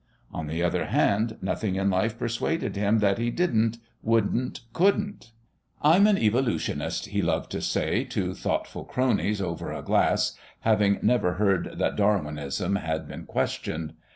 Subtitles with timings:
[0.33, 5.31] On the other hand, nothing in life persuaded him that he didn't, wouldn't, couldn't.
[5.83, 11.33] "I'm an Evolutionist," he loved to say to thoughtful cronies (over a glass), having never
[11.33, 13.93] heard that Darwinism had been questioned....